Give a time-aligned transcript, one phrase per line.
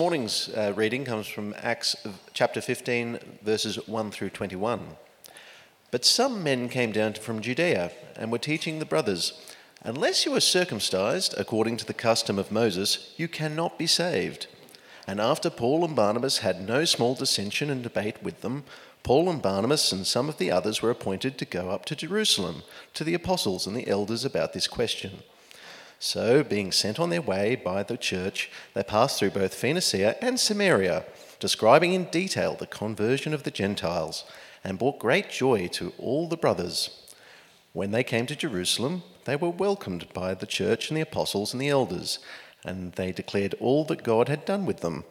[0.00, 1.94] morning's uh, reading comes from Acts
[2.32, 4.96] chapter 15, verses 1 through 21.
[5.90, 9.34] But some men came down from Judea and were teaching the brothers,
[9.82, 14.46] Unless you are circumcised according to the custom of Moses, you cannot be saved.
[15.06, 18.64] And after Paul and Barnabas had no small dissension and debate with them,
[19.02, 22.62] Paul and Barnabas and some of the others were appointed to go up to Jerusalem
[22.94, 25.24] to the apostles and the elders about this question.
[26.02, 30.40] So, being sent on their way by the church, they passed through both Phoenicia and
[30.40, 31.04] Samaria,
[31.38, 34.24] describing in detail the conversion of the Gentiles,
[34.64, 37.06] and brought great joy to all the brothers.
[37.74, 41.60] When they came to Jerusalem, they were welcomed by the church and the apostles and
[41.60, 42.18] the elders,
[42.64, 45.04] and they declared all that God had done with them.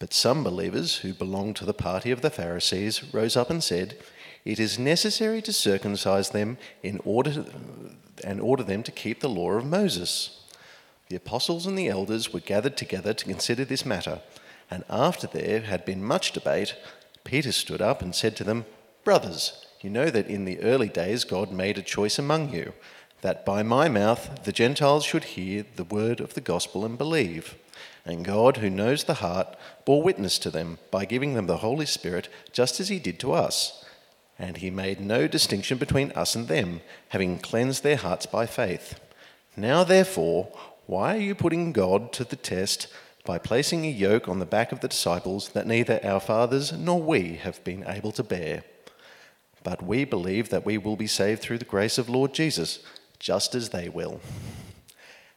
[0.00, 3.96] But some believers who belonged to the party of the Pharisees rose up and said,
[4.44, 7.46] It is necessary to circumcise them in order to,
[8.22, 10.40] and order them to keep the law of Moses.
[11.08, 14.20] The apostles and the elders were gathered together to consider this matter,
[14.70, 16.74] and after there had been much debate,
[17.24, 18.66] Peter stood up and said to them,
[19.02, 22.74] Brothers, you know that in the early days God made a choice among you,
[23.22, 27.56] that by my mouth the Gentiles should hear the word of the gospel and believe.
[28.04, 31.86] And God, who knows the heart, bore witness to them by giving them the Holy
[31.86, 33.83] Spirit, just as he did to us
[34.38, 38.98] and he made no distinction between us and them, having cleansed their hearts by faith.
[39.56, 40.48] Now, therefore,
[40.86, 42.88] why are you putting God to the test
[43.24, 47.00] by placing a yoke on the back of the disciples that neither our fathers nor
[47.00, 48.64] we have been able to bear?
[49.62, 52.80] But we believe that we will be saved through the grace of Lord Jesus,
[53.18, 54.20] just as they will.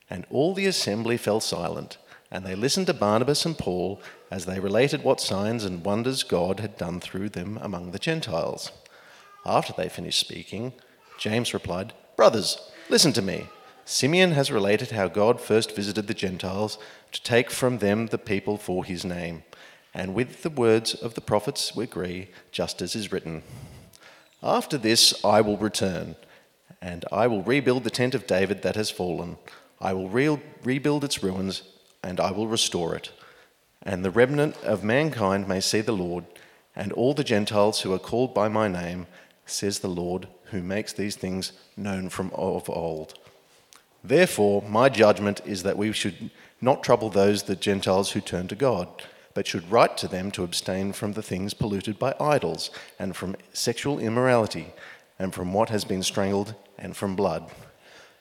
[0.10, 1.98] And all the assembly fell silent,
[2.30, 6.60] and they listened to Barnabas and Paul as they related what signs and wonders God
[6.60, 8.72] had done through them among the Gentiles.
[9.48, 10.74] After they finished speaking,
[11.18, 13.48] James replied, Brothers, listen to me.
[13.86, 16.78] Simeon has related how God first visited the Gentiles
[17.14, 19.44] to take from them the people for his name.
[19.94, 23.44] And with the words of the prophets we agree, just as is written.
[24.44, 26.18] After this I will return,
[26.82, 29.38] and I will rebuild the tent of David that has fallen.
[29.80, 31.64] I will re- rebuild its ruins,
[32.04, 33.12] and I will restore it.
[33.82, 36.26] And the remnant of mankind may see the Lord,
[36.76, 39.08] and all the Gentiles who are called by my name
[39.48, 43.16] says the Lord, who makes these things known from of old.
[44.04, 46.30] Therefore, my judgment is that we should
[46.62, 48.88] not trouble those, the Gentiles who turn to God,
[49.34, 53.36] but should write to them to abstain from the things polluted by idols, and from
[53.54, 54.74] sexual immorality,
[55.20, 57.52] and from what has been strangled, and from blood.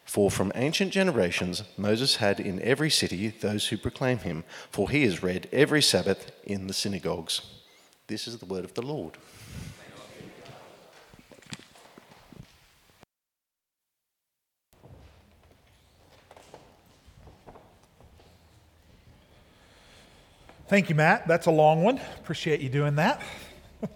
[0.04, 5.02] For from ancient generations Moses had in every city those who proclaim him, for he
[5.02, 7.42] is read every Sabbath in the synagogues.
[8.06, 9.18] This is the word of the Lord.
[20.68, 21.28] Thank you, Matt.
[21.28, 22.00] That's a long one.
[22.18, 23.22] Appreciate you doing that.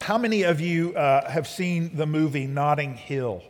[0.00, 3.42] How many of you uh, have seen the movie Notting Hill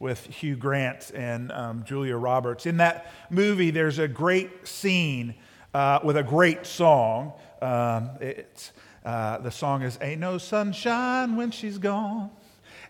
[0.00, 2.66] with Hugh Grant and um, Julia Roberts?
[2.66, 5.36] In that movie, there's a great scene
[5.72, 7.32] uh, with a great song.
[7.62, 8.72] Um, it's,
[9.04, 12.30] uh, the song is Ain't No Sunshine When She's Gone.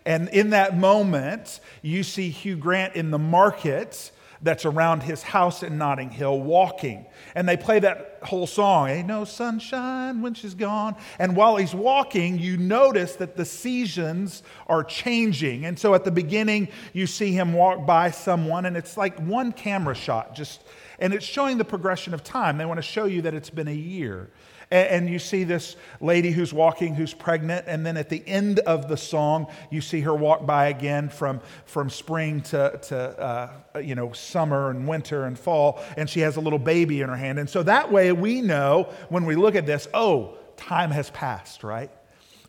[0.09, 4.11] And in that moment, you see Hugh Grant in the market
[4.41, 7.05] that's around his house in Notting Hill walking.
[7.35, 10.95] And they play that whole song, Ain't no sunshine when she's gone.
[11.19, 15.65] And while he's walking, you notice that the seasons are changing.
[15.65, 19.51] And so at the beginning, you see him walk by someone, and it's like one
[19.51, 20.63] camera shot, just,
[20.97, 22.57] and it's showing the progression of time.
[22.57, 24.31] They want to show you that it's been a year.
[24.71, 28.87] And, you see this lady who's walking, who's pregnant, and then at the end of
[28.87, 33.95] the song, you see her walk by again from, from spring to, to uh, you
[33.95, 37.39] know, summer and winter and fall, and she has a little baby in her hand.
[37.39, 41.63] And so that way we know when we look at this, oh, time has passed,
[41.63, 41.89] right?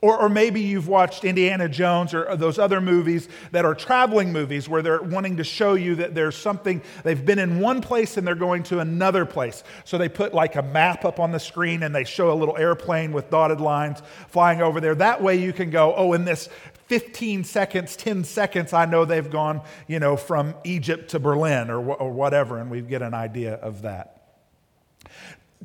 [0.03, 4.67] Or, or maybe you've watched Indiana Jones or those other movies that are traveling movies
[4.67, 8.27] where they're wanting to show you that there's something, they've been in one place and
[8.27, 9.63] they're going to another place.
[9.85, 12.57] So they put like a map up on the screen and they show a little
[12.57, 14.95] airplane with dotted lines flying over there.
[14.95, 16.49] That way you can go, oh, in this
[16.87, 21.79] 15 seconds, 10 seconds, I know they've gone, you know, from Egypt to Berlin or,
[21.79, 24.17] or whatever, and we get an idea of that.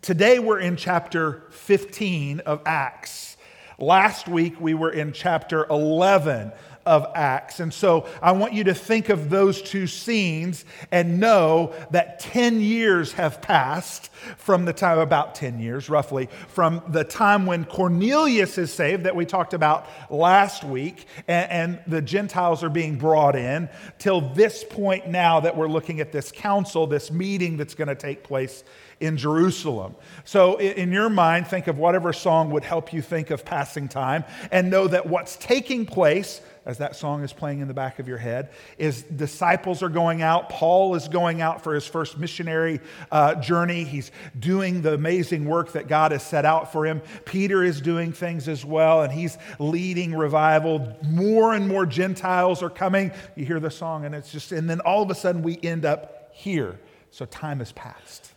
[0.01, 3.34] Today we're in chapter 15 of Acts.
[3.77, 6.51] Last week we were in chapter 11
[6.85, 7.59] of Acts.
[7.59, 12.61] And so I want you to think of those two scenes and know that 10
[12.61, 18.57] years have passed from the time, about 10 years roughly, from the time when Cornelius
[18.59, 23.35] is saved that we talked about last week, and, and the Gentiles are being brought
[23.35, 23.67] in,
[23.97, 27.95] till this point now that we're looking at this council, this meeting that's going to
[27.95, 28.63] take place
[28.99, 29.95] in Jerusalem.
[30.23, 34.23] So, in your mind, think of whatever song would help you think of passing time
[34.51, 38.07] and know that what's taking place as that song is playing in the back of
[38.07, 40.49] your head, is disciples are going out.
[40.49, 42.79] Paul is going out for his first missionary
[43.11, 43.83] uh, journey.
[43.83, 47.01] He's doing the amazing work that God has set out for him.
[47.23, 50.97] Peter is doing things as well, and he's leading revival.
[51.03, 53.11] More and more Gentiles are coming.
[53.35, 55.85] You hear the song, and it's just, and then all of a sudden we end
[55.85, 56.79] up here.
[57.11, 58.34] So time has passed.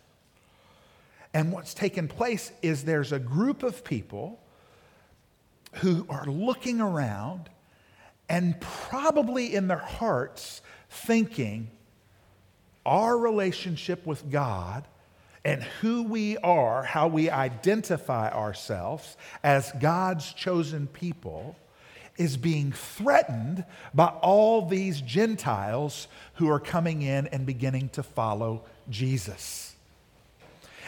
[1.33, 4.39] And what's taken place is there's a group of people
[5.73, 7.49] who are looking around
[8.27, 11.69] and probably in their hearts thinking
[12.85, 14.87] our relationship with God
[15.45, 21.55] and who we are, how we identify ourselves as God's chosen people,
[22.17, 28.63] is being threatened by all these Gentiles who are coming in and beginning to follow
[28.89, 29.68] Jesus.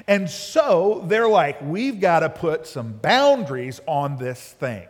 [0.08, 4.88] And so they're like, we've got to put some boundaries on this thing.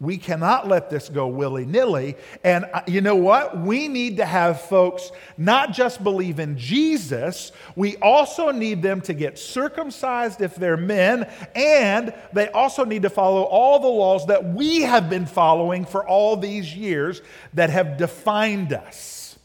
[0.00, 2.16] We cannot let this go willy nilly.
[2.42, 3.60] And uh, you know what?
[3.60, 9.12] We need to have folks not just believe in Jesus, we also need them to
[9.12, 14.54] get circumcised if they're men, and they also need to follow all the laws that
[14.54, 17.20] we have been following for all these years
[17.52, 19.38] that have defined us.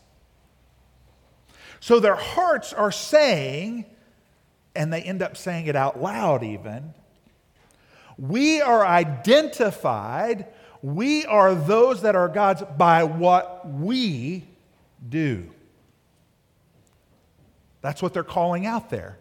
[1.82, 3.86] So their hearts are saying,
[4.76, 6.94] and they end up saying it out loud even
[8.18, 10.48] we are identified,
[10.82, 14.46] we are those that are God's by what we
[15.08, 15.50] do.
[17.82, 19.18] That's what they're calling out there.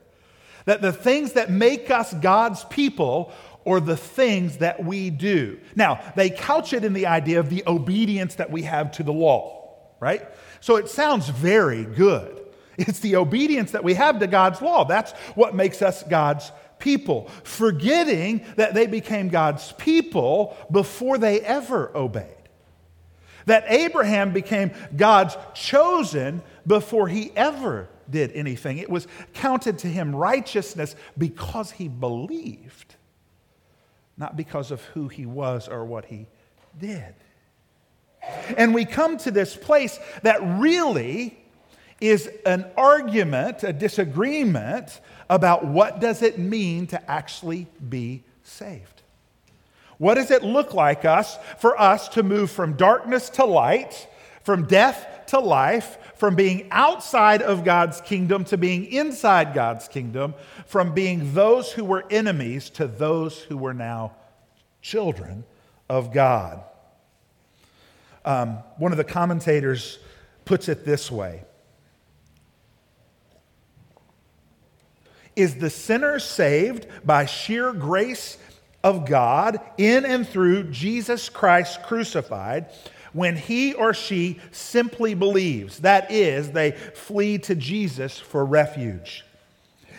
[0.65, 3.33] That the things that make us God's people
[3.67, 5.59] are the things that we do.
[5.75, 9.13] Now, they couch it in the idea of the obedience that we have to the
[9.13, 10.27] law, right?
[10.61, 12.44] So it sounds very good.
[12.77, 14.85] It's the obedience that we have to God's law.
[14.85, 21.97] That's what makes us God's people, forgetting that they became God's people before they ever
[21.97, 22.29] obeyed.
[23.47, 28.79] That Abraham became God's chosen before he ever did anything.
[28.79, 32.97] It was counted to him righteousness because he believed,
[34.17, 36.27] not because of who he was or what he
[36.79, 37.15] did.
[38.57, 41.39] And we come to this place that really
[42.01, 45.01] is an argument, a disagreement
[45.31, 49.03] about what does it mean to actually be saved.
[49.99, 54.09] What does it look like us for us to move from darkness to light,
[54.43, 60.35] from death to life, from being outside of God's kingdom to being inside God's kingdom,
[60.67, 64.15] from being those who were enemies to those who were now
[64.83, 65.45] children
[65.89, 66.63] of God?
[68.25, 69.99] Um, one of the commentators
[70.45, 71.45] puts it this way
[75.37, 78.39] Is the sinner saved by sheer grace
[78.83, 82.67] of God in and through Jesus Christ crucified
[83.13, 85.79] when he or she simply believes?
[85.81, 89.25] That is, they flee to Jesus for refuge.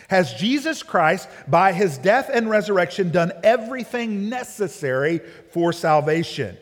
[0.08, 6.56] Has Jesus Christ, by his death and resurrection, done everything necessary for salvation?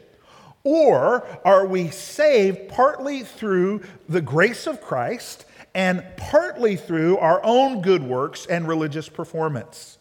[0.62, 5.44] Or are we saved partly through the grace of Christ
[5.74, 9.98] and partly through our own good works and religious performance?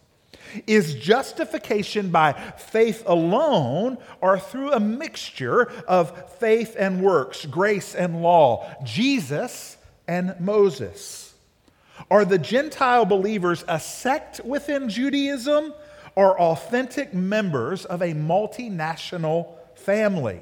[0.67, 8.21] Is justification by faith alone or through a mixture of faith and works, grace and
[8.21, 9.77] law, Jesus
[10.07, 11.33] and Moses?
[12.11, 15.73] Are the Gentile believers a sect within Judaism
[16.15, 20.41] or authentic members of a multinational family?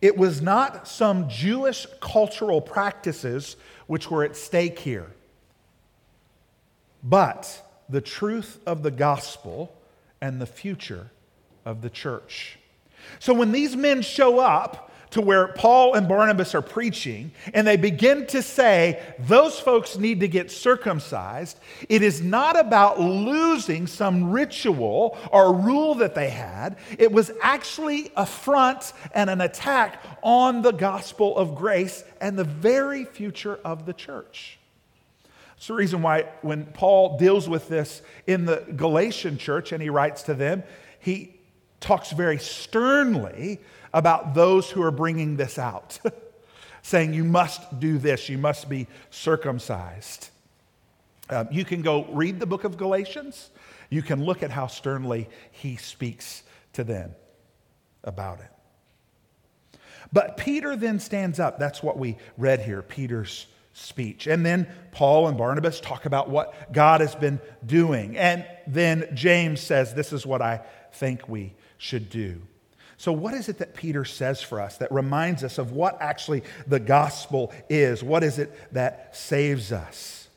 [0.00, 5.10] It was not some Jewish cultural practices which were at stake here,
[7.02, 9.74] but the truth of the gospel
[10.20, 11.10] and the future
[11.64, 12.58] of the church.
[13.18, 17.76] So when these men show up, to where Paul and Barnabas are preaching, and they
[17.76, 21.58] begin to say, those folks need to get circumcised.
[21.88, 26.76] It is not about losing some ritual or rule that they had.
[26.98, 32.44] It was actually a front and an attack on the gospel of grace and the
[32.44, 34.58] very future of the church.
[35.56, 39.90] It's the reason why when Paul deals with this in the Galatian church and he
[39.90, 40.62] writes to them,
[41.00, 41.37] he
[41.80, 43.60] talks very sternly
[43.92, 45.98] about those who are bringing this out,
[46.82, 50.30] saying, You must do this, you must be circumcised.
[51.30, 53.50] Um, you can go read the book of Galatians.
[53.90, 56.42] You can look at how sternly he speaks
[56.74, 57.14] to them
[58.04, 58.50] about it.
[60.12, 61.58] But Peter then stands up.
[61.58, 64.26] That's what we read here, Peter's speech.
[64.26, 68.16] And then Paul and Barnabas talk about what God has been doing.
[68.16, 72.42] And then James says, This is what I think we should do.
[72.96, 76.42] So, what is it that Peter says for us that reminds us of what actually
[76.66, 78.02] the gospel is?
[78.02, 80.28] What is it that saves us?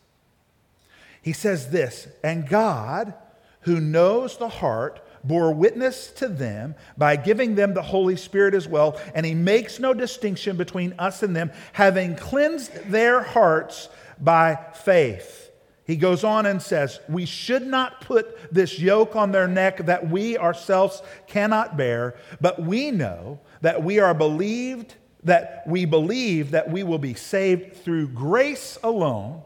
[1.23, 3.13] He says this, and God,
[3.61, 8.67] who knows the heart, bore witness to them by giving them the Holy Spirit as
[8.67, 14.55] well, and he makes no distinction between us and them, having cleansed their hearts by
[14.73, 15.50] faith.
[15.91, 20.09] He goes on and says, We should not put this yoke on their neck that
[20.09, 24.95] we ourselves cannot bear, but we know that we are believed,
[25.25, 29.41] that we believe that we will be saved through grace alone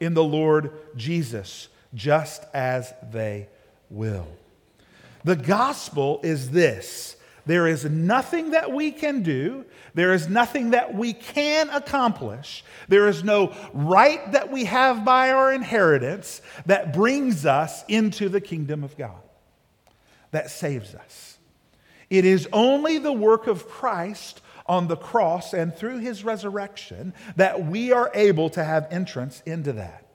[0.00, 3.48] in the Lord Jesus, just as they
[3.88, 4.28] will.
[5.24, 7.16] The gospel is this
[7.50, 9.64] there is nothing that we can do.
[9.94, 12.62] There is nothing that we can accomplish.
[12.86, 18.40] There is no right that we have by our inheritance that brings us into the
[18.40, 19.20] kingdom of God,
[20.30, 21.38] that saves us.
[22.08, 27.66] It is only the work of Christ on the cross and through his resurrection that
[27.66, 30.06] we are able to have entrance into that.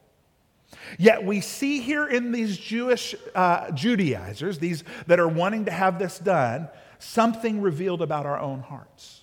[0.97, 5.99] Yet we see here in these Jewish uh, Judaizers, these that are wanting to have
[5.99, 6.69] this done,
[7.05, 9.21] something revealed about our own hearts.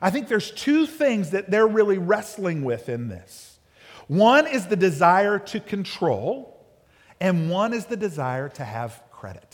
[0.00, 3.58] I think there's two things that they're really wrestling with in this.
[4.08, 6.64] One is the desire to control,
[7.20, 9.49] and one is the desire to have credit.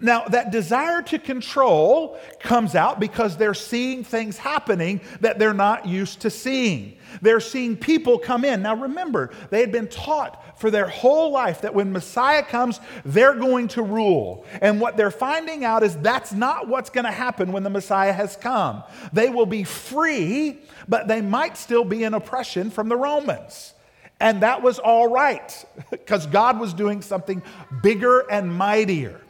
[0.00, 5.86] Now, that desire to control comes out because they're seeing things happening that they're not
[5.86, 6.96] used to seeing.
[7.20, 8.62] They're seeing people come in.
[8.62, 13.34] Now, remember, they had been taught for their whole life that when Messiah comes, they're
[13.34, 14.46] going to rule.
[14.60, 18.12] And what they're finding out is that's not what's going to happen when the Messiah
[18.12, 18.82] has come.
[19.12, 23.74] They will be free, but they might still be in oppression from the Romans.
[24.20, 27.42] And that was all right because God was doing something
[27.82, 29.20] bigger and mightier.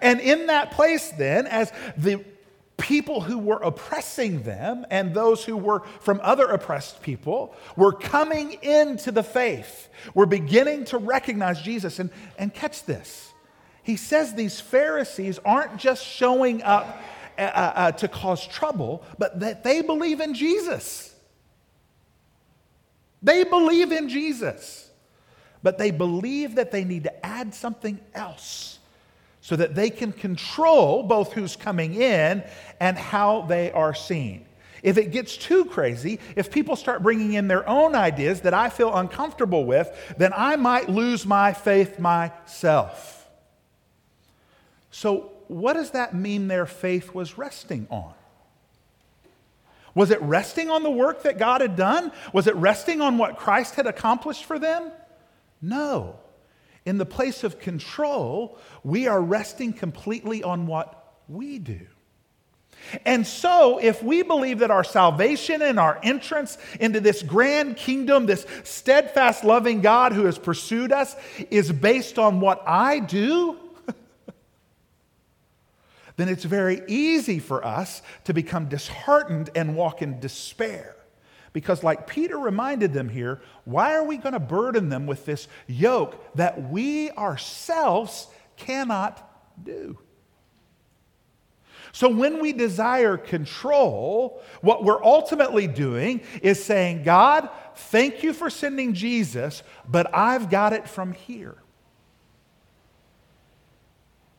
[0.00, 2.24] And in that place, then, as the
[2.78, 8.52] people who were oppressing them and those who were from other oppressed people were coming
[8.62, 11.98] into the faith, were beginning to recognize Jesus.
[11.98, 13.32] And, and catch this.
[13.82, 17.02] He says these Pharisees aren't just showing up
[17.36, 21.14] uh, uh, uh to cause trouble, but that they believe in Jesus.
[23.22, 24.90] They believe in Jesus,
[25.62, 28.77] but they believe that they need to add something else
[29.48, 32.44] so that they can control both who's coming in
[32.80, 34.44] and how they are seen.
[34.82, 38.68] If it gets too crazy, if people start bringing in their own ideas that I
[38.68, 43.26] feel uncomfortable with, then I might lose my faith myself.
[44.90, 48.12] So, what does that mean their faith was resting on?
[49.94, 52.12] Was it resting on the work that God had done?
[52.34, 54.92] Was it resting on what Christ had accomplished for them?
[55.62, 56.18] No.
[56.88, 61.80] In the place of control, we are resting completely on what we do.
[63.04, 68.24] And so, if we believe that our salvation and our entrance into this grand kingdom,
[68.24, 71.14] this steadfast, loving God who has pursued us,
[71.50, 73.58] is based on what I do,
[76.16, 80.96] then it's very easy for us to become disheartened and walk in despair.
[81.52, 85.48] Because, like Peter reminded them here, why are we going to burden them with this
[85.66, 89.24] yoke that we ourselves cannot
[89.62, 89.98] do?
[91.92, 98.50] So, when we desire control, what we're ultimately doing is saying, God, thank you for
[98.50, 101.56] sending Jesus, but I've got it from here.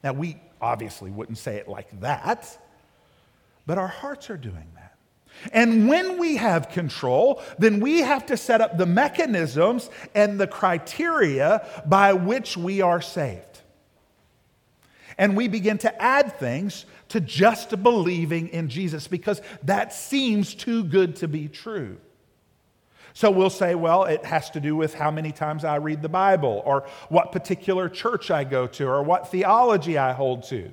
[0.04, 2.58] Now, we obviously wouldn't say it like that,
[3.66, 4.79] but our hearts are doing that.
[5.54, 10.48] And when we have control, then we have to set up the mechanisms and the
[10.48, 13.62] criteria by which we are saved.
[15.18, 20.84] And we begin to add things to just believing in Jesus because that seems too
[20.84, 21.98] good to be true.
[23.14, 26.10] So we'll say, well, it has to do with how many times I read the
[26.10, 30.72] Bible, or what particular church I go to, or what theology I hold to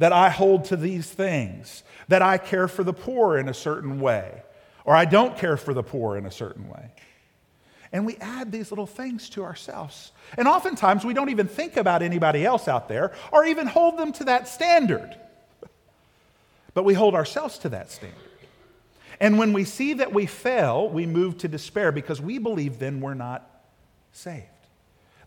[0.00, 4.00] that I hold to these things, that I care for the poor in a certain
[4.00, 4.42] way,
[4.86, 6.90] or I don't care for the poor in a certain way.
[7.92, 10.12] And we add these little things to ourselves.
[10.38, 14.12] And oftentimes we don't even think about anybody else out there or even hold them
[14.14, 15.14] to that standard.
[16.72, 18.16] But we hold ourselves to that standard.
[19.20, 23.02] And when we see that we fail, we move to despair because we believe then
[23.02, 23.46] we're not
[24.12, 24.46] saved.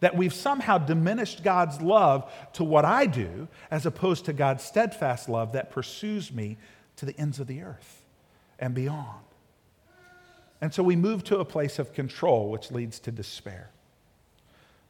[0.04, 5.30] That we've somehow diminished God's love to what I do as opposed to God's steadfast
[5.30, 6.58] love that pursues me
[6.98, 8.04] to the ends of the earth
[8.60, 9.24] and beyond.
[10.60, 13.70] And so we move to a place of control, which leads to despair.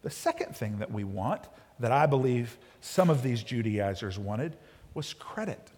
[0.01, 1.43] The second thing that we want,
[1.79, 4.58] that I believe some of these Judaizers wanted,
[4.96, 5.70] was credit.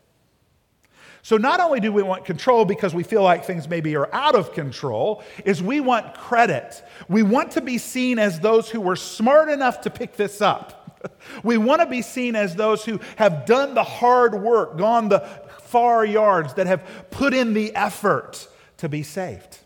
[1.25, 4.36] So not only do we want control because we feel like things maybe are out
[4.36, 6.84] of control, is we want credit.
[7.10, 11.01] We want to be seen as those who were smart enough to pick this up.
[11.44, 15.20] We want to be seen as those who have done the hard work, gone the
[15.62, 19.58] far yards, that have put in the effort to be saved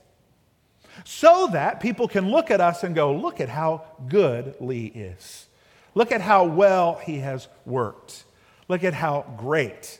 [1.04, 5.48] so that people can look at us and go, look at how good Lee is.
[5.94, 8.24] Look at how well he has worked.
[8.70, 10.00] Look at how great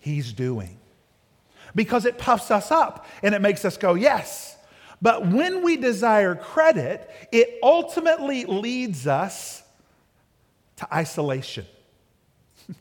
[0.00, 0.78] he's doing.
[1.74, 4.56] Because it puffs us up and it makes us go, yes.
[5.00, 9.62] But when we desire credit, it ultimately leads us
[10.76, 11.66] to isolation.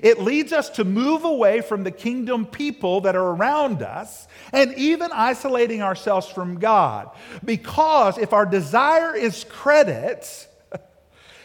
[0.00, 4.72] It leads us to move away from the kingdom people that are around us and
[4.74, 7.10] even isolating ourselves from God.
[7.44, 10.46] Because if our desire is credit,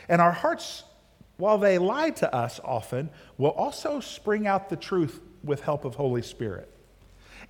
[0.07, 0.83] and our hearts,
[1.38, 3.09] while they lie to us often,
[3.39, 6.73] will also spring out the truth with help of Holy Spirit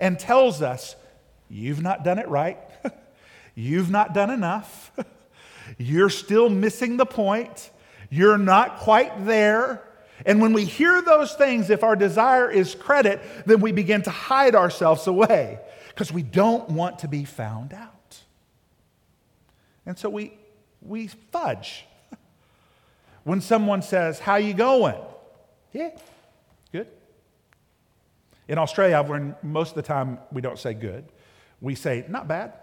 [0.00, 0.96] and tells us,
[1.48, 2.58] You've not done it right.
[3.54, 4.90] You've not done enough.
[5.78, 7.70] You're still missing the point.
[8.10, 9.82] You're not quite there.
[10.26, 14.10] And when we hear those things, if our desire is credit, then we begin to
[14.10, 15.58] hide ourselves away
[15.88, 18.18] because we don't want to be found out.
[19.86, 20.34] And so we,
[20.80, 21.84] we fudge.
[23.24, 25.00] When someone says, How you going?
[25.72, 25.90] Yeah,
[26.72, 26.88] good.
[28.48, 31.06] In Australia, I've learned most of the time we don't say good.
[31.60, 32.54] We say, Not bad,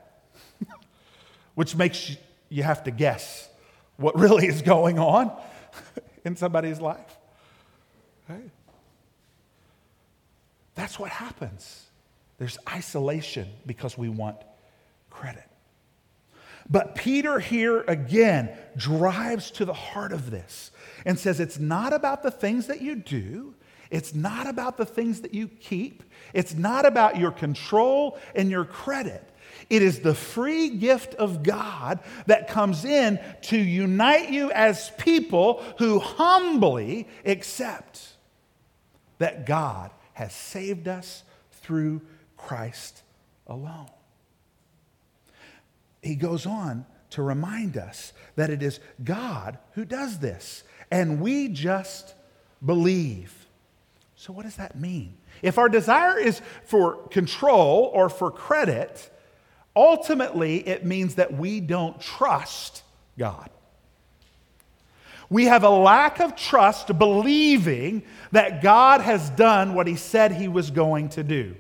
[1.56, 2.16] which makes
[2.50, 3.50] you have to guess
[3.98, 5.32] what really is going on
[6.26, 7.18] in somebody's life.
[10.76, 11.86] That's what happens.
[12.38, 14.38] There's isolation because we want
[15.10, 15.44] credit.
[16.70, 20.72] But Peter here again drives to the heart of this
[21.06, 23.54] and says it's not about the things that you do,
[23.92, 28.66] it's not about the things that you keep, it's not about your control and your
[28.66, 29.28] credit.
[29.70, 35.64] It is the free gift of God that comes in to unite you as people
[35.78, 38.16] who humbly accept
[39.18, 42.02] that God has saved us through
[42.38, 43.04] Christ
[43.48, 43.90] alone.
[46.02, 51.50] He goes on to remind us that it is God who does this, and we
[51.50, 52.16] just
[52.66, 53.41] believe.
[54.22, 55.18] So, what does that mean?
[55.42, 59.10] If our desire is for control or for credit,
[59.76, 62.84] ultimately it means that we don't trust
[63.18, 63.50] God.
[65.28, 70.48] We have a lack of trust believing that God has done what He said He
[70.48, 71.56] was going to do.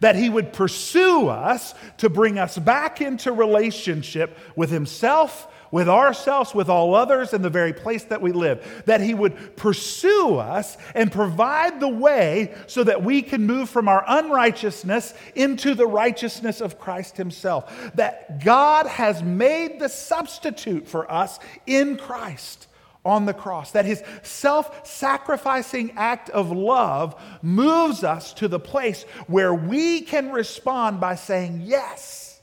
[0.00, 6.54] That He would pursue us to bring us back into relationship with Himself, with ourselves,
[6.54, 8.82] with all others, in the very place that we live.
[8.86, 13.88] That He would pursue us and provide the way so that we can move from
[13.88, 17.92] our unrighteousness into the righteousness of Christ Himself.
[17.94, 22.68] That God has made the substitute for us in Christ
[23.04, 29.04] on the cross, that his self sacrificing act of love moves us to the place
[29.26, 32.40] where we can respond by saying, Yes,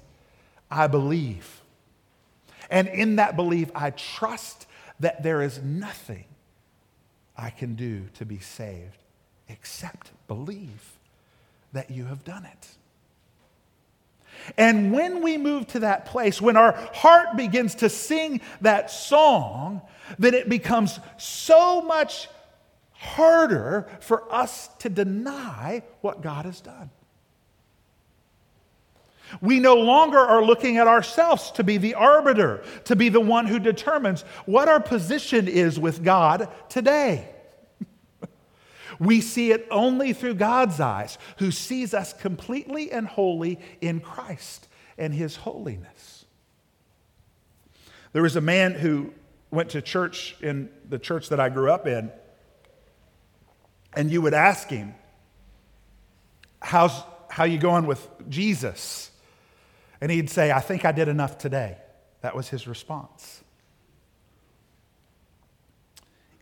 [0.69, 1.54] I believe.
[2.69, 4.67] And in that belief, I trust
[4.99, 6.25] that there is nothing
[7.37, 8.97] I can do to be saved
[9.47, 10.97] except believe
[11.73, 12.67] that you have done it.
[14.57, 19.81] And when we move to that place, when our heart begins to sing that song,
[20.19, 22.29] then it becomes so much
[22.91, 26.89] harder for us to deny what God has done.
[29.41, 33.47] We no longer are looking at ourselves to be the arbiter, to be the one
[33.47, 37.29] who determines what our position is with God today.
[38.99, 44.67] we see it only through God's eyes, who sees us completely and wholly in Christ
[44.97, 46.25] and his holiness.
[48.13, 49.13] There was a man who
[49.51, 52.11] went to church in the church that I grew up in,
[53.93, 54.95] and you would ask him,
[56.61, 59.11] How's how you going with Jesus?
[60.01, 61.77] And he'd say, I think I did enough today.
[62.21, 63.43] That was his response.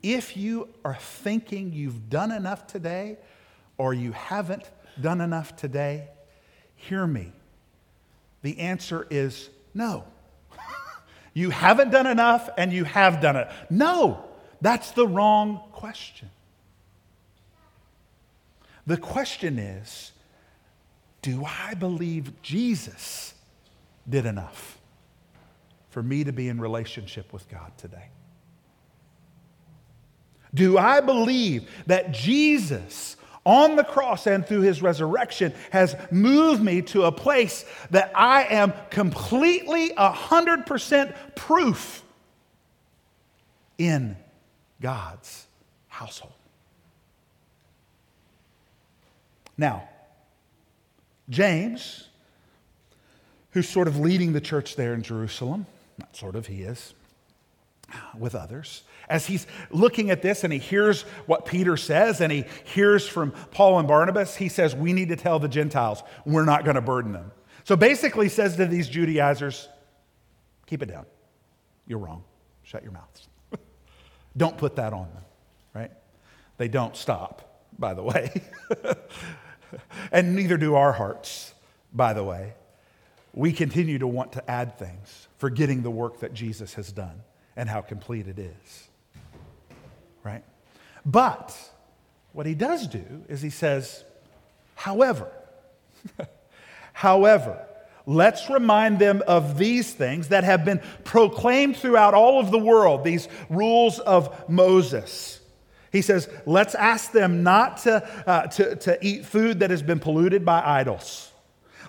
[0.01, 3.17] If you are thinking you've done enough today
[3.77, 6.09] or you haven't done enough today,
[6.75, 7.31] hear me.
[8.41, 10.03] The answer is no.
[11.33, 13.47] you haven't done enough and you have done it.
[13.69, 14.25] No,
[14.59, 16.29] that's the wrong question.
[18.85, 20.11] The question is
[21.21, 23.33] do I believe Jesus
[24.09, 24.79] did enough
[25.89, 28.09] for me to be in relationship with God today?
[30.53, 36.81] Do I believe that Jesus on the cross and through his resurrection has moved me
[36.81, 42.03] to a place that I am completely 100% proof
[43.77, 44.15] in
[44.81, 45.47] God's
[45.87, 46.33] household?
[49.57, 49.89] Now,
[51.29, 52.09] James,
[53.53, 55.65] who's sort of leading the church there in Jerusalem,
[55.97, 56.93] not sort of, he is,
[58.17, 62.45] with others, as he's looking at this and he hears what Peter says and he
[62.63, 66.63] hears from Paul and Barnabas, he says, We need to tell the Gentiles, we're not
[66.63, 67.31] going to burden them.
[67.63, 69.69] So basically, says to these Judaizers,
[70.65, 71.05] Keep it down.
[71.85, 72.23] You're wrong.
[72.63, 73.27] Shut your mouths.
[74.37, 75.23] don't put that on them,
[75.73, 75.91] right?
[76.57, 78.41] They don't stop, by the way.
[80.11, 81.53] and neither do our hearts,
[81.93, 82.53] by the way.
[83.33, 87.23] We continue to want to add things, forgetting the work that Jesus has done
[87.55, 88.89] and how complete it is
[90.23, 90.43] right?
[91.05, 91.55] But
[92.31, 94.03] what he does do is he says,
[94.75, 95.29] however,
[96.93, 97.65] however,
[98.05, 103.03] let's remind them of these things that have been proclaimed throughout all of the world,
[103.03, 105.41] these rules of Moses.
[105.91, 109.99] He says, let's ask them not to, uh, to, to eat food that has been
[109.99, 111.29] polluted by idols.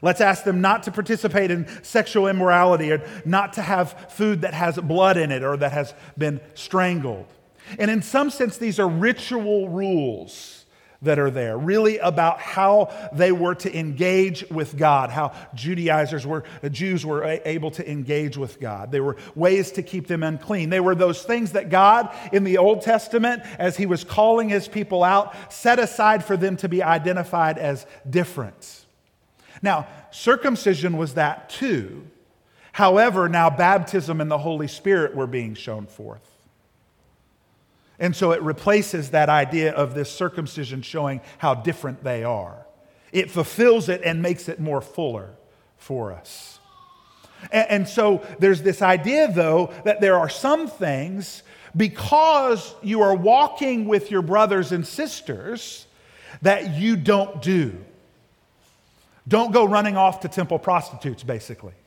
[0.03, 4.55] Let's ask them not to participate in sexual immorality or not to have food that
[4.55, 7.27] has blood in it or that has been strangled.
[7.79, 10.65] And in some sense, these are ritual rules
[11.05, 16.45] that are there, really about how they were to engage with God, how Judaizers were,
[16.71, 18.91] Jews were able to engage with God.
[18.91, 20.71] They were ways to keep them unclean.
[20.71, 24.67] They were those things that God, in the Old Testament, as He was calling His
[24.67, 28.84] people out, set aside for them to be identified as different.
[29.65, 32.07] Now, circumcision was that too.
[32.73, 36.31] However, now baptism and the Holy Spirit were being shown forth.
[37.99, 42.67] And so it replaces that idea of this circumcision showing how different they are.
[43.11, 45.31] It fulfills it and makes it more fuller
[45.79, 46.59] for us.
[47.51, 51.43] And, and so there's this idea, though, that there are some things
[51.75, 55.87] because you are walking with your brothers and sisters
[56.43, 57.83] that you don't do.
[59.27, 61.75] Don't go running off to temple prostitutes, basically.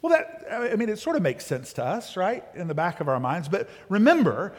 [0.00, 3.00] Well, that, I mean, it sort of makes sense to us, right, in the back
[3.00, 3.48] of our minds.
[3.48, 4.54] But remember,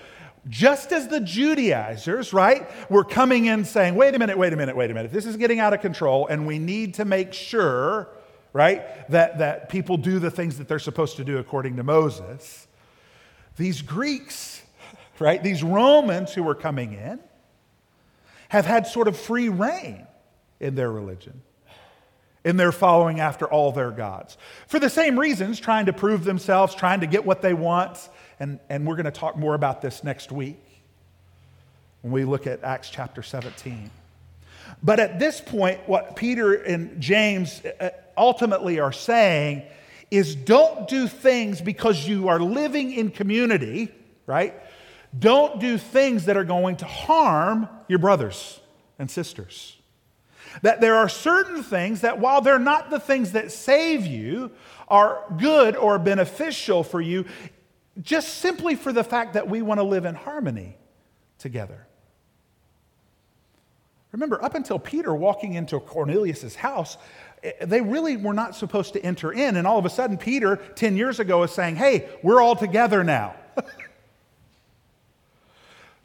[0.50, 4.76] just as the Judaizers, right, were coming in saying, wait a minute, wait a minute,
[4.76, 8.10] wait a minute, this is getting out of control, and we need to make sure,
[8.52, 12.68] right, that, that people do the things that they're supposed to do according to Moses.
[13.56, 14.62] These Greeks,
[15.20, 17.20] right, these Romans who were coming in,
[18.50, 20.06] have had sort of free reign
[20.60, 21.41] in their religion
[22.43, 24.38] in their following after all their gods.
[24.67, 28.10] For the same reasons, trying to prove themselves, trying to get what they want.
[28.39, 30.58] And, and we're going to talk more about this next week
[32.02, 33.89] when we look at Acts chapter 17.
[34.82, 39.63] But at this point, what Peter and James uh, ultimately are saying
[40.10, 43.91] is don't do things because you are living in community,
[44.26, 44.54] right?
[45.17, 48.60] Don't do things that are going to harm your brothers
[48.98, 49.79] and sisters.
[50.62, 54.52] That there are certain things that, while they're not the things that save you,
[54.88, 57.26] are good or beneficial for you,
[58.02, 60.78] just simply for the fact that we want to live in harmony
[61.38, 61.86] together.
[64.12, 66.98] Remember, up until Peter walking into Cornelius' house,
[67.44, 69.56] eh, they really were not supposed to enter in.
[69.56, 73.04] And all of a sudden, Peter, 10 years ago, is saying, Hey, we're all together
[73.04, 73.36] now.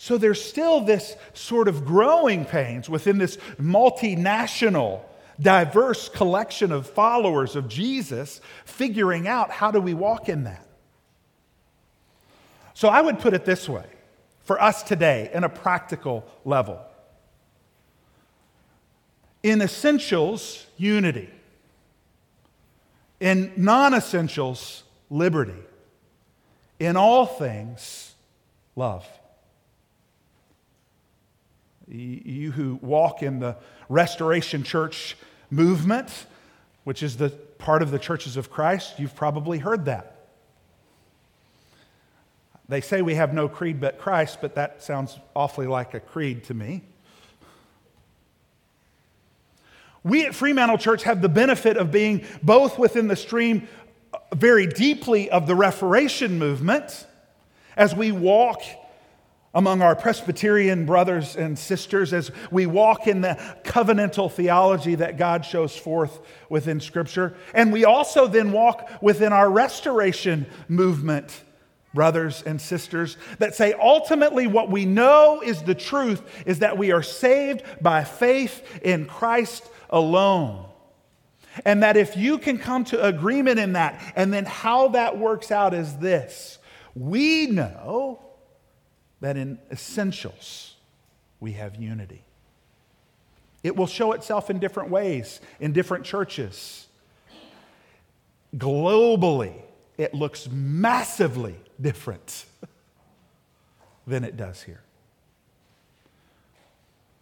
[0.05, 5.01] So there's still this sort of growing pains within this multinational,
[5.41, 10.67] diverse collection of followers of Jesus, figuring out how do we walk in that.
[12.75, 13.87] So I would put it this way
[14.43, 16.79] for us today, in a practical level.
[19.43, 21.31] In essentials, unity.
[23.21, 25.63] In non essentials, liberty.
[26.79, 28.15] In all things,
[28.77, 29.09] love.
[31.89, 33.57] You who walk in the
[33.89, 35.17] Restoration Church
[35.51, 36.27] movement,
[36.85, 40.15] which is the part of the churches of Christ, you've probably heard that.
[42.69, 46.45] They say we have no creed but Christ, but that sounds awfully like a creed
[46.45, 46.83] to me.
[50.03, 53.69] We at Fremantle Church have the benefit of being both within the stream
[54.13, 57.07] uh, very deeply of the Reformation movement
[57.77, 58.63] as we walk
[59.55, 65.45] among our Presbyterian brothers and sisters, as we walk in the covenantal theology that God
[65.45, 67.35] shows forth within Scripture.
[67.55, 71.43] And we also then walk within our restoration movement
[71.95, 76.91] brothers and sisters, that say ultimately what we know is the truth is that we
[76.91, 80.67] are saved by faith in Christ alone.
[81.65, 85.53] And that if you can come to agreement in that, and then how that works
[85.53, 86.59] out is this
[86.97, 88.24] we know
[89.21, 90.75] that in essentials
[91.41, 92.23] we have unity.
[93.63, 96.87] It will show itself in different ways in different churches.
[98.57, 99.55] Globally,
[99.97, 102.45] it looks massively different
[104.07, 104.83] than it does here.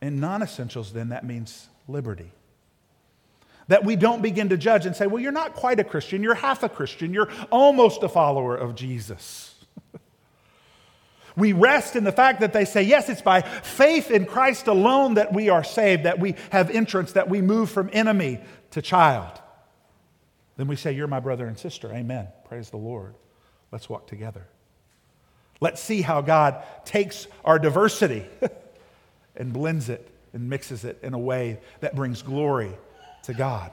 [0.00, 2.32] In non essentials, then, that means liberty.
[3.68, 6.34] That we don't begin to judge and say, well, you're not quite a Christian, you're
[6.34, 9.61] half a Christian, you're almost a follower of Jesus.
[11.36, 15.14] We rest in the fact that they say, yes, it's by faith in Christ alone
[15.14, 18.40] that we are saved, that we have entrance, that we move from enemy
[18.72, 19.40] to child.
[20.56, 21.90] Then we say, You're my brother and sister.
[21.92, 22.28] Amen.
[22.44, 23.14] Praise the Lord.
[23.70, 24.46] Let's walk together.
[25.60, 28.26] Let's see how God takes our diversity
[29.36, 32.72] and blends it and mixes it in a way that brings glory
[33.24, 33.70] to God.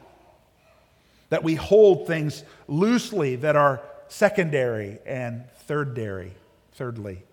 [1.30, 6.32] That we hold things loosely that are secondary and thirdary,
[6.74, 7.24] thirdly,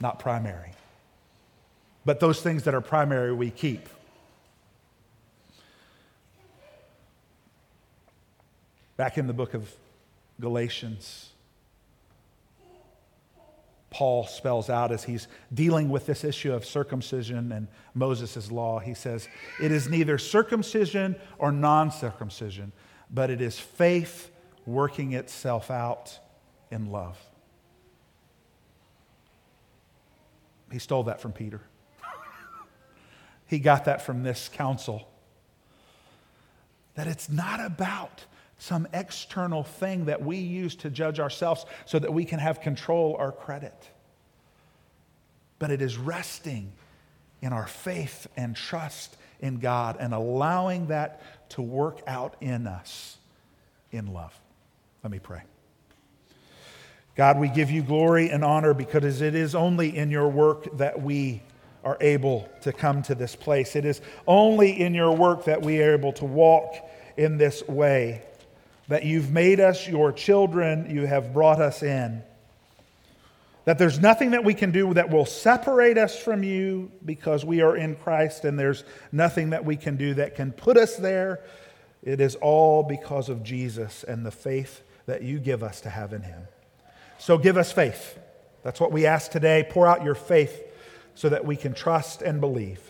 [0.00, 0.72] not primary.
[2.04, 3.88] But those things that are primary we keep.
[8.96, 9.70] Back in the book of
[10.40, 11.30] Galatians.
[13.90, 18.78] Paul spells out as he's dealing with this issue of circumcision and Moses' law.
[18.78, 19.28] He says,
[19.60, 22.72] It is neither circumcision or non circumcision,
[23.10, 24.30] but it is faith
[24.64, 26.18] working itself out
[26.70, 27.18] in love.
[30.70, 31.60] He stole that from Peter.
[33.46, 35.08] he got that from this council.
[36.94, 38.24] That it's not about
[38.58, 43.16] some external thing that we use to judge ourselves so that we can have control
[43.18, 43.90] or credit.
[45.58, 46.72] But it is resting
[47.40, 53.16] in our faith and trust in God and allowing that to work out in us
[53.90, 54.38] in love.
[55.02, 55.42] Let me pray.
[57.16, 61.02] God, we give you glory and honor because it is only in your work that
[61.02, 61.42] we
[61.84, 63.76] are able to come to this place.
[63.76, 66.74] It is only in your work that we are able to walk
[67.16, 68.22] in this way
[68.90, 72.24] that you've made us your children, you have brought us in.
[73.64, 77.60] That there's nothing that we can do that will separate us from you because we
[77.60, 81.38] are in Christ, and there's nothing that we can do that can put us there.
[82.02, 86.12] It is all because of Jesus and the faith that you give us to have
[86.12, 86.48] in him.
[87.20, 88.18] So give us faith.
[88.62, 89.66] That's what we ask today.
[89.68, 90.64] Pour out your faith
[91.14, 92.80] so that we can trust and believe.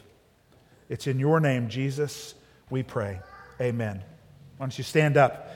[0.89, 2.37] It's in your name, Jesus,
[2.71, 3.21] we pray.
[3.61, 4.05] Amen.
[4.57, 5.50] Why don't you stand up?